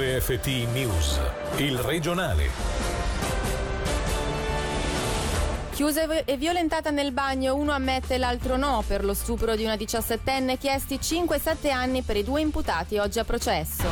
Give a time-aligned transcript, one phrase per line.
[0.00, 1.20] RFT News,
[1.56, 2.48] il regionale.
[5.72, 9.76] Chiusa e violentata nel bagno, uno ammette e l'altro no per lo stupro di una
[9.76, 13.84] diciassettenne, chiesti 5-7 anni per i due imputati oggi a processo.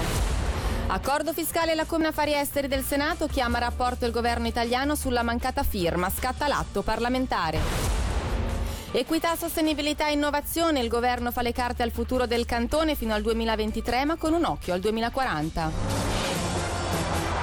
[0.86, 5.22] Accordo fiscale la Comune Affari Esteri del Senato chiama a rapporto il governo italiano sulla
[5.22, 7.98] mancata firma, scatta l'atto parlamentare.
[8.90, 13.20] Equità, sostenibilità e innovazione, il governo fa le carte al futuro del cantone fino al
[13.20, 15.97] 2023 ma con un occhio al 2040.
[16.90, 17.37] Bye.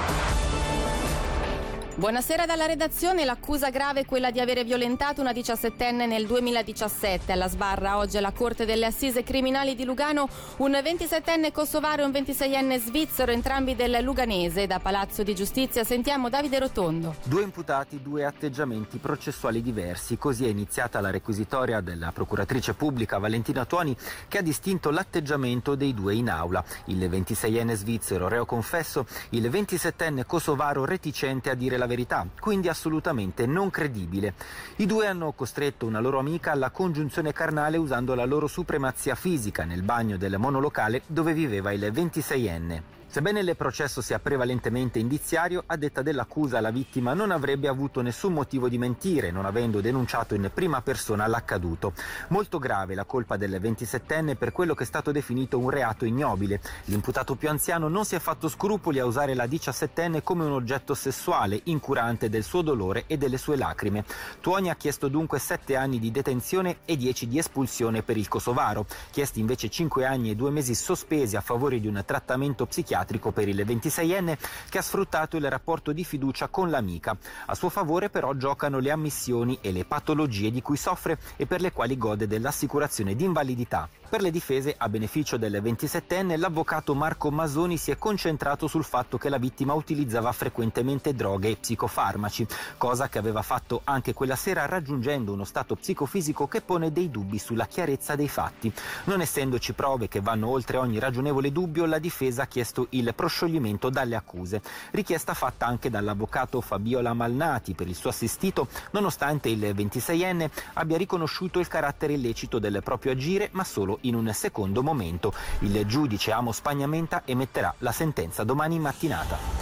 [1.98, 3.24] Buonasera dalla redazione.
[3.24, 7.32] L'accusa grave è quella di avere violentato una diciassettenne nel 2017.
[7.32, 10.28] Alla sbarra oggi alla Corte delle Assise Criminali di Lugano
[10.58, 14.66] un 27enne kosovaro e un 26enne svizzero, entrambi del Luganese.
[14.66, 17.14] Da Palazzo di Giustizia sentiamo Davide Rotondo.
[17.24, 20.18] Due imputati, due atteggiamenti processuali diversi.
[20.18, 23.96] Così è iniziata la requisitoria della procuratrice pubblica Valentina Tuoni
[24.28, 26.62] che ha distinto l'atteggiamento dei due in aula.
[26.88, 32.68] Il 26enne svizzero reo confesso, il 27enne kosovaro reticente a dire la la verità, quindi
[32.68, 34.34] assolutamente non credibile.
[34.76, 39.64] I due hanno costretto una loro amica alla congiunzione carnale usando la loro supremazia fisica
[39.64, 42.82] nel bagno del monolocale dove viveva il 26enne.
[43.16, 48.34] Sebbene il processo sia prevalentemente indiziario, a detta dell'accusa la vittima non avrebbe avuto nessun
[48.34, 51.94] motivo di mentire, non avendo denunciato in prima persona l'accaduto.
[52.28, 56.60] Molto grave la colpa del 27enne per quello che è stato definito un reato ignobile.
[56.84, 60.92] L'imputato più anziano non si è fatto scrupoli a usare la 17enne come un oggetto
[60.92, 64.04] sessuale, incurante del suo dolore e delle sue lacrime.
[64.42, 68.84] Tuoni ha chiesto dunque 7 anni di detenzione e 10 di espulsione per il kosovaro,
[69.10, 73.30] chiesti invece 5 anni e 2 mesi sospesi a favore di un trattamento psichiatrico psichiatrico
[73.30, 74.36] per il 26enne
[74.68, 77.16] che ha sfruttato il rapporto di fiducia con l'amica.
[77.46, 81.60] A suo favore però giocano le ammissioni e le patologie di cui soffre e per
[81.60, 83.88] le quali gode dell'assicurazione di invalidità.
[84.08, 89.18] Per le difese, a beneficio del 27enne, l'avvocato Marco Masoni si è concentrato sul fatto
[89.18, 92.46] che la vittima utilizzava frequentemente droghe e psicofarmaci,
[92.76, 97.38] cosa che aveva fatto anche quella sera raggiungendo uno stato psicofisico che pone dei dubbi
[97.38, 98.72] sulla chiarezza dei fatti.
[99.04, 103.90] Non essendoci prove che vanno oltre ogni ragionevole dubbio, la difesa ha chiesto il proscioglimento
[103.90, 110.48] dalle accuse, richiesta fatta anche dall'avvocato Fabiola Malnati per il suo assistito, nonostante il 26enne
[110.74, 115.32] abbia riconosciuto il carattere illecito del proprio agire, ma solo in un secondo momento.
[115.60, 119.55] Il giudice Amos Spagnamenta emetterà la sentenza domani mattinata.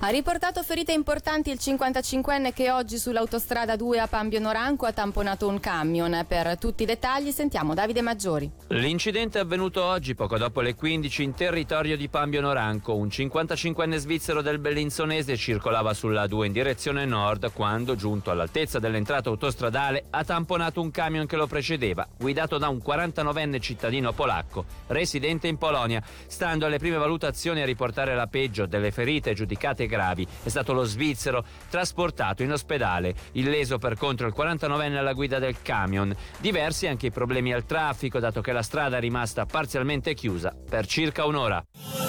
[0.00, 5.48] Ha riportato ferite importanti il 55enne che oggi sull'autostrada 2 a Pambio Noranco ha tamponato
[5.48, 6.24] un camion.
[6.26, 8.48] Per tutti i dettagli sentiamo Davide Maggiori.
[8.68, 12.94] L'incidente è avvenuto oggi, poco dopo le 15, in territorio di Pambio Noranco.
[12.94, 19.30] Un 55enne svizzero del Bellinzonese circolava sulla 2 in direzione nord quando, giunto all'altezza dell'entrata
[19.30, 25.48] autostradale, ha tamponato un camion che lo precedeva, guidato da un 49enne cittadino polacco, residente
[25.48, 26.00] in Polonia.
[26.28, 30.24] Stando alle prime valutazioni a riportare la peggio delle ferite giudicate gravi.
[30.44, 35.60] È stato lo svizzero trasportato in ospedale, illeso per contro il 49enne alla guida del
[35.60, 36.14] camion.
[36.38, 40.86] Diversi anche i problemi al traffico, dato che la strada è rimasta parzialmente chiusa per
[40.86, 42.07] circa un'ora.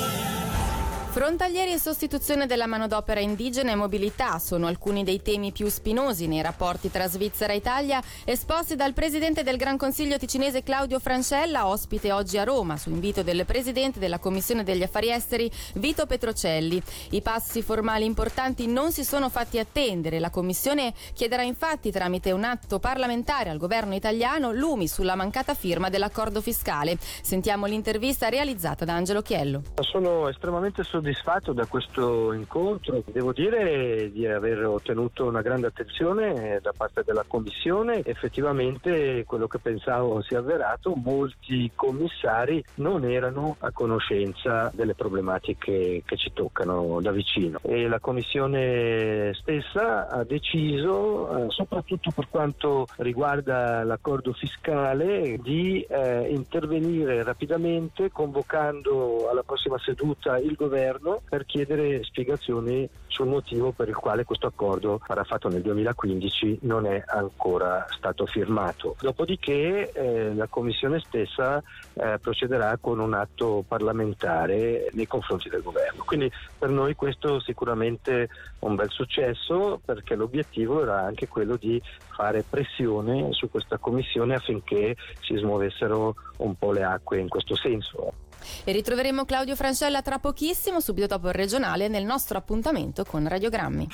[1.12, 6.44] Frontalieri e sostituzione della manodopera indigena e mobilità sono alcuni dei temi più spinosi nei
[6.44, 12.12] rapporti tra Svizzera e Italia, esposti dal presidente del Gran Consiglio ticinese Claudio Francella, ospite
[12.12, 16.80] oggi a Roma, su invito del presidente della Commissione degli Affari Esteri Vito Petrocelli.
[17.09, 20.20] I passi formali importanti non si sono fatti attendere.
[20.20, 25.90] La Commissione chiederà infatti tramite un atto parlamentare al governo italiano lumi sulla mancata firma
[25.90, 27.00] dell'accordo fiscale.
[27.00, 29.64] Sentiamo l'intervista realizzata da Angelo Chiello.
[29.81, 33.01] Sono estremamente soddisfatto soddisfatto da questo incontro.
[33.05, 38.03] Devo dire di aver ottenuto una grande attenzione da parte della Commissione.
[38.03, 46.03] Effettivamente quello che pensavo si è avverato, molti commissari non erano a conoscenza delle problematiche
[46.05, 52.87] che ci toccano da vicino e la Commissione stessa ha deciso, eh, soprattutto per quanto
[52.97, 61.46] riguarda l'accordo fiscale, di eh, intervenire rapidamente convocando alla prossima seduta il governo governo per
[61.46, 67.86] chiedere spiegazioni sul motivo per il quale questo accordo fatto nel 2015 non è ancora
[67.90, 68.96] stato firmato.
[69.00, 71.62] Dopodiché eh, la Commissione stessa
[71.94, 76.03] eh, procederà con un atto parlamentare nei confronti del governo.
[76.06, 78.28] Quindi per noi questo sicuramente è
[78.59, 84.96] un bel successo perché l'obiettivo era anche quello di fare pressione su questa Commissione affinché
[85.22, 88.28] si smuovessero un po' le acque in questo senso.
[88.64, 93.88] E ritroveremo Claudio Francella tra pochissimo, subito dopo il regionale, nel nostro appuntamento con Radiogrammi.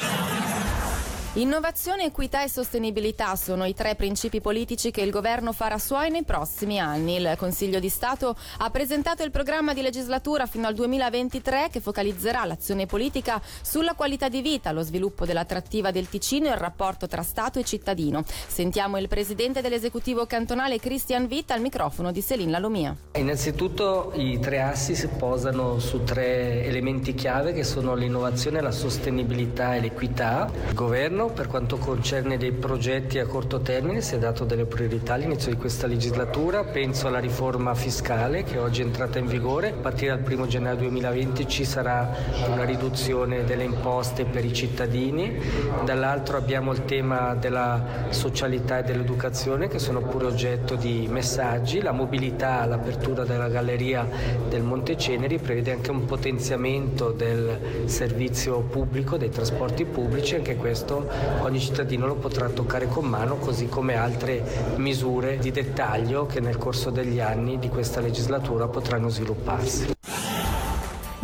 [1.37, 6.23] Innovazione, equità e sostenibilità sono i tre principi politici che il governo farà suoi nei
[6.23, 7.17] prossimi anni.
[7.17, 12.45] Il Consiglio di Stato ha presentato il programma di legislatura fino al 2023 che focalizzerà
[12.45, 17.21] l'azione politica sulla qualità di vita, lo sviluppo dell'attrattiva del Ticino e il rapporto tra
[17.21, 18.23] Stato e cittadino.
[18.25, 22.95] Sentiamo il presidente dell'esecutivo cantonale Christian Witt al microfono di Selin Lalomia.
[23.15, 29.75] Innanzitutto i tre assi si posano su tre elementi chiave che sono l'innovazione, la sostenibilità
[29.75, 30.49] e l'equità.
[30.69, 35.13] Il governo per quanto concerne dei progetti a corto termine si è dato delle priorità
[35.13, 39.73] all'inizio di questa legislatura, penso alla riforma fiscale che oggi è entrata in vigore, a
[39.73, 42.13] partire dal 1 gennaio 2020 ci sarà
[42.47, 45.39] una riduzione delle imposte per i cittadini,
[45.83, 51.91] dall'altro abbiamo il tema della socialità e dell'educazione che sono pure oggetto di messaggi, la
[51.91, 54.07] mobilità, l'apertura della galleria
[54.47, 61.13] del Monte Ceneri prevede anche un potenziamento del servizio pubblico, dei trasporti pubblici, anche questo
[61.39, 66.57] ogni cittadino lo potrà toccare con mano, così come altre misure di dettaglio che nel
[66.57, 69.94] corso degli anni di questa legislatura potranno svilupparsi.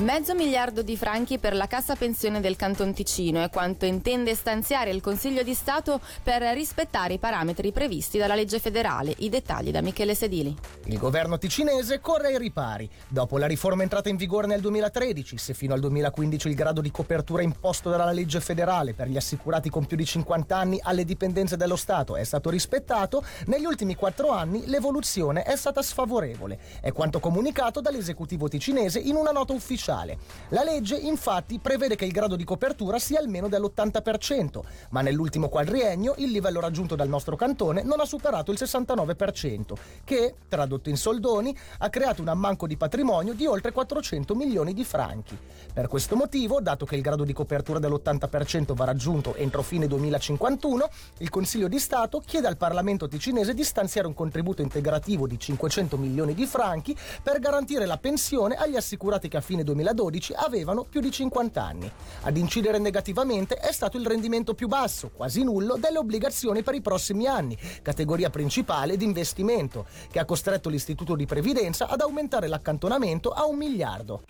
[0.02, 4.90] Mezzo miliardo di franchi per la cassa pensione del Canton Ticino è quanto intende stanziare
[4.90, 9.14] il Consiglio di Stato per rispettare i parametri previsti dalla legge federale.
[9.20, 10.58] I dettagli da Michele Sedili.
[10.86, 12.90] Il governo ticinese corre ai ripari.
[13.08, 16.90] Dopo la riforma entrata in vigore nel 2013, se fino al 2015 il grado di
[16.90, 21.58] copertura imposto dalla legge federale per gli assicurati con più di 50 anni alle dipendenze
[21.58, 26.58] dello Stato è stato rispettato, negli ultimi quattro anni l'evoluzione è stata sfavorevole.
[26.82, 30.18] È quanto comunicato dall'esecutivo ticinese in una nota ufficiale sociale.
[30.50, 34.60] La legge infatti prevede che il grado di copertura sia almeno dell'80%,
[34.90, 39.74] ma nell'ultimo quadriennio il livello raggiunto dal nostro cantone non ha superato il 69%,
[40.04, 44.84] che, tradotto in soldoni, ha creato un ammanco di patrimonio di oltre 400 milioni di
[44.84, 45.38] franchi.
[45.74, 50.90] Per questo motivo, dato che il grado di copertura dell'80% va raggiunto entro fine 2051,
[51.20, 55.98] il Consiglio di Stato chiede al Parlamento ticinese di stanziare un contributo integrativo di 500
[55.98, 60.84] milioni di franchi per garantire la pensione agli assicurati che a fine 2021 2012 avevano
[60.84, 61.92] più di 50 anni.
[62.22, 66.82] Ad incidere negativamente è stato il rendimento più basso, quasi nullo, delle obbligazioni per i
[66.82, 73.32] prossimi anni, categoria principale di investimento, che ha costretto l'Istituto di Previdenza ad aumentare l'accantonamento
[73.32, 74.24] a un miliardo.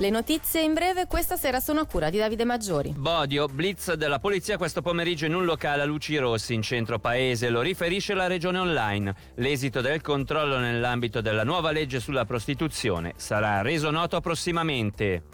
[0.00, 2.94] Le notizie in breve questa sera sono a cura di Davide Maggiori.
[2.96, 7.50] Bodio, blitz della polizia questo pomeriggio in un locale a Luci Rossi in centro paese,
[7.50, 9.12] lo riferisce la regione online.
[9.34, 15.24] L'esito del controllo nell'ambito della nuova legge sulla prostituzione sarà reso noto prossimamente.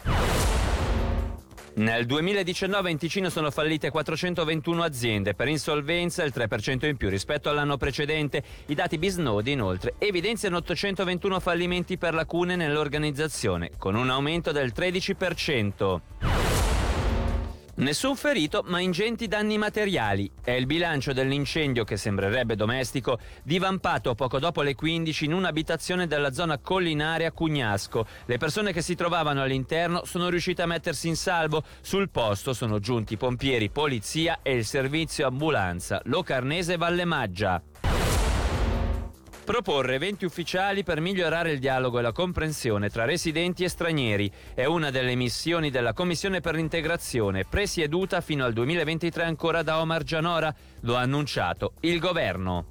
[1.77, 7.49] Nel 2019 in Ticino sono fallite 421 aziende, per insolvenza il 3% in più rispetto
[7.49, 8.41] all'anno precedente.
[8.67, 16.44] I dati Bisnodi inoltre evidenziano 821 fallimenti per lacune nell'organizzazione, con un aumento del 13%.
[17.77, 20.31] Nessun ferito, ma ingenti danni materiali.
[20.41, 26.31] È il bilancio dell'incendio che sembrerebbe domestico, divampato poco dopo le 15 in un'abitazione della
[26.31, 28.07] zona collinare a Cugnasco.
[28.27, 31.63] Le persone che si trovavano all'interno sono riuscite a mettersi in salvo.
[31.81, 37.61] Sul posto sono giunti pompieri, polizia e il servizio ambulanza Locarnese Valle Maggia.
[39.45, 44.65] Proporre eventi ufficiali per migliorare il dialogo e la comprensione tra residenti e stranieri è
[44.65, 50.51] una delle missioni della Commissione per l'integrazione, presieduta fino al 2023 ancora da Omar Gianora,
[50.81, 52.65] lo ha annunciato il governo.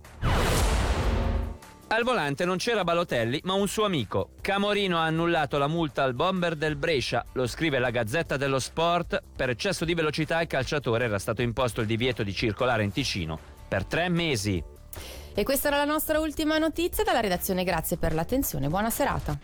[1.87, 4.31] Al volante non c'era Balotelli, ma un suo amico.
[4.41, 9.23] Camorino ha annullato la multa al bomber del Brescia, lo scrive la Gazzetta dello Sport.
[9.37, 13.38] Per eccesso di velocità il calciatore era stato imposto il divieto di circolare in Ticino
[13.69, 14.74] per tre mesi.
[15.35, 17.64] E questa era la nostra ultima notizia dalla redazione.
[17.64, 18.69] Grazie per l'attenzione.
[18.69, 19.38] Buona serata.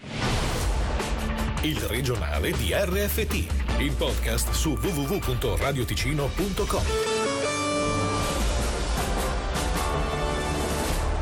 [1.62, 7.09] Il regionale di RFT, il podcast su www.radioticino.com.